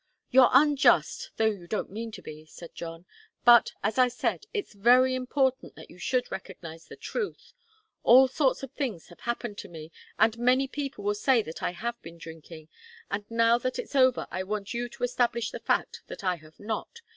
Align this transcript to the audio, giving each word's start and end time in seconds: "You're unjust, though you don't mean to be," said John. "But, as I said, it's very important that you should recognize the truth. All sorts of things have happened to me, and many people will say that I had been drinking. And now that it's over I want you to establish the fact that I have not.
"You're 0.31 0.49
unjust, 0.51 1.29
though 1.37 1.45
you 1.51 1.67
don't 1.67 1.91
mean 1.91 2.11
to 2.13 2.23
be," 2.23 2.47
said 2.47 2.73
John. 2.73 3.05
"But, 3.45 3.73
as 3.83 3.99
I 3.99 4.07
said, 4.07 4.47
it's 4.51 4.73
very 4.73 5.13
important 5.13 5.75
that 5.75 5.91
you 5.91 5.99
should 5.99 6.31
recognize 6.31 6.85
the 6.87 6.95
truth. 6.95 7.53
All 8.01 8.27
sorts 8.27 8.63
of 8.63 8.71
things 8.71 9.09
have 9.09 9.19
happened 9.19 9.59
to 9.59 9.69
me, 9.69 9.91
and 10.17 10.39
many 10.39 10.67
people 10.67 11.03
will 11.03 11.13
say 11.13 11.43
that 11.43 11.61
I 11.61 11.73
had 11.73 12.01
been 12.01 12.17
drinking. 12.17 12.67
And 13.11 13.29
now 13.29 13.59
that 13.59 13.77
it's 13.77 13.95
over 13.95 14.25
I 14.31 14.41
want 14.41 14.73
you 14.73 14.89
to 14.89 15.03
establish 15.03 15.51
the 15.51 15.59
fact 15.59 16.01
that 16.07 16.23
I 16.23 16.37
have 16.37 16.59
not. 16.59 17.01